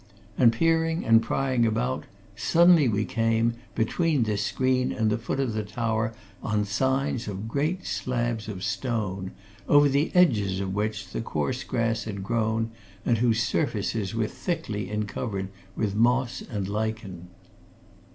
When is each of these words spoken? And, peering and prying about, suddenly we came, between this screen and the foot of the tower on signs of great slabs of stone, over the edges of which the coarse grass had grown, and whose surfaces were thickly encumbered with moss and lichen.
And, 0.35 0.51
peering 0.51 1.05
and 1.05 1.21
prying 1.21 1.63
about, 1.63 2.05
suddenly 2.35 2.87
we 2.87 3.05
came, 3.05 3.53
between 3.75 4.23
this 4.23 4.43
screen 4.43 4.91
and 4.91 5.11
the 5.11 5.17
foot 5.19 5.39
of 5.39 5.53
the 5.53 5.61
tower 5.61 6.11
on 6.41 6.65
signs 6.65 7.27
of 7.27 7.47
great 7.47 7.85
slabs 7.85 8.47
of 8.47 8.63
stone, 8.63 9.29
over 9.69 9.87
the 9.87 10.11
edges 10.15 10.59
of 10.59 10.73
which 10.73 11.09
the 11.11 11.21
coarse 11.21 11.63
grass 11.63 12.05
had 12.05 12.23
grown, 12.23 12.71
and 13.05 13.19
whose 13.19 13.43
surfaces 13.43 14.15
were 14.15 14.25
thickly 14.25 14.89
encumbered 14.89 15.49
with 15.75 15.93
moss 15.93 16.41
and 16.41 16.67
lichen. 16.67 17.27